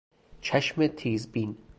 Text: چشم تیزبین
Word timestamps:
چشم 0.41 0.87
تیزبین 0.87 1.57